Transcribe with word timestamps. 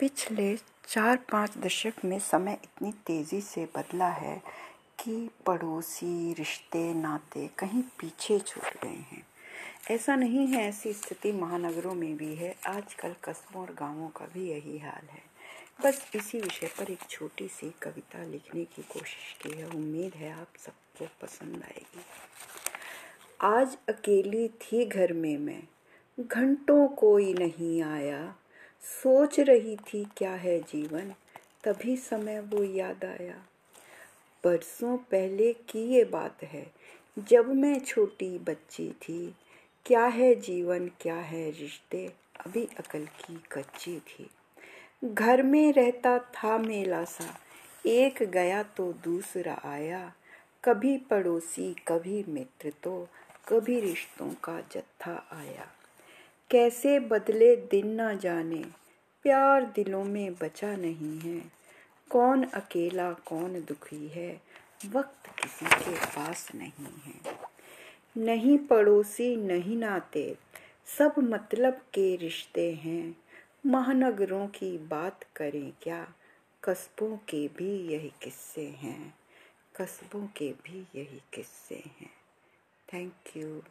पिछले 0.00 0.56
चार 0.88 1.16
पाँच 1.16 1.58
दशक 1.58 1.92
में 2.04 2.18
समय 2.18 2.58
इतनी 2.64 2.92
तेज़ी 2.92 3.40
से 3.40 3.64
बदला 3.64 4.08
है 4.08 4.42
कि 5.00 5.30
पड़ोसी, 5.46 6.32
रिश्ते, 6.32 6.94
नाते 6.94 7.50
कहीं 7.58 7.82
पीछे 7.82 8.38
छूट 8.38 8.84
गए 8.84 9.04
हैं। 9.12 9.26
ऐसा 9.90 10.16
नहीं 10.16 10.46
है, 10.46 10.68
ऐसी 10.68 10.92
स्थिति 10.92 11.32
महानगरों 11.32 11.94
में 11.94 12.16
भी 12.16 12.34
है, 12.34 12.56
आजकल 12.66 13.14
कस्बों 13.24 13.62
और 13.62 13.74
गाँवों 13.74 14.08
का 14.08 14.26
भी 14.26 14.50
यही 14.50 14.78
हाल 14.78 15.08
है। 15.08 15.22
बस 15.84 16.10
इसी 16.14 16.40
विषय 16.40 16.66
पर 16.66 16.90
एक 16.90 17.00
छोटी 17.10 17.48
सी 17.48 17.74
कविता 17.82 18.24
लिखने 18.24 18.64
की 18.64 18.82
कोशिश 18.82 19.36
की 19.42 19.58
है, 19.58 19.66
उम्मीद 19.68 20.14
है 20.14 20.32
आप 20.32 20.48
सबको 20.58 21.08
पसंद 21.22 21.56
आएगी। 21.56 22.00
आज 23.40 23.78
अकेली 23.88 24.48
थी 24.48 24.86
घर 24.86 25.12
में 25.12 25.38
मैं, 25.38 25.62
घंटों 26.20 26.88
कोई 26.88 27.34
नहीं 27.34 27.82
आया 27.82 28.34
सोच 28.86 29.40
रही 29.40 29.76
थी 29.76 30.06
क्या 30.16 30.32
है 30.32 30.60
जीवन, 30.60 31.12
तभी 31.64 31.96
समय 31.96 32.40
वो 32.40 32.64
याद 32.64 33.04
आया। 33.04 33.34
बरसों 34.44 34.96
पहले 34.96 35.52
की 35.52 35.80
ये 35.94 36.04
बात 36.04 36.42
है, 36.42 36.66
जब 37.18 37.48
मैं 37.48 37.80
छोटी 37.80 38.38
बच्ची 38.38 38.90
थी। 38.90 39.34
क्या 39.86 40.04
है 40.04 40.34
जीवन, 40.34 40.88
क्या 41.00 41.16
है 41.16 41.50
रिश्ते, 41.50 42.12
अभी 42.46 42.68
अकल 42.78 43.04
की 43.04 43.42
कच्ची 43.52 43.98
थी। 43.98 44.30
घर 45.04 45.42
में 45.42 45.72
रहता 45.72 46.18
था 46.18 46.58
मेला 46.58 47.04
सा, 47.04 47.38
एक 47.86 48.22
गया 48.22 48.62
तो 48.62 48.92
दूसरा 48.92 49.60
आया। 49.64 50.12
कभी 50.64 50.98
पड़ोसी, 50.98 51.74
कभी 51.88 52.24
मित्र 52.28 52.72
तो 52.82 53.08
कभी 53.48 53.80
रिश्तों 53.80 54.30
का 54.44 54.60
जत्था 54.60 55.28
आया। 55.32 55.66
कैसे 56.50 57.00
बदले 57.00 57.56
दिन 57.56 57.86
ना 57.86 58.14
जाने, 58.14 58.64
प्यार 59.22 59.64
दिलों 59.64 60.04
में 60.04 60.34
बचा 60.34 60.76
नहीं 60.76 61.20
है। 61.20 61.52
कौन 62.10 62.44
अकेला, 62.44 63.12
कौन 63.12 63.60
दुखी 63.60 64.08
है, 64.08 64.42
वक्त 64.86 65.26
किसी 65.26 65.66
के 65.66 66.06
पास 66.06 66.54
नहीं 66.54 66.86
है। 67.02 67.36
नहीं 68.16 68.58
पड़ोसी, 68.58 69.36
नहीं 69.36 69.76
नाते, 69.76 70.36
सब 70.98 71.14
मतलब 71.18 71.72
के 71.72 72.16
रिश्ते 72.16 72.72
हैं। 72.74 73.16
महानगरों 73.66 74.46
की 74.46 74.78
बात 74.78 75.24
करें 75.36 75.72
क्या, 75.82 76.14
कस्बों 76.64 77.16
के 77.16 77.48
भी 77.48 77.92
यही 77.92 78.12
किस्से 78.22 78.66
हैं। 78.66 79.14
कस्बों 79.76 80.26
के 80.26 80.52
भी 80.52 80.78
यही 80.78 81.20
किस्से 81.32 81.82
हैं। 82.00 82.10
Thank 82.94 83.12
you 83.36 83.62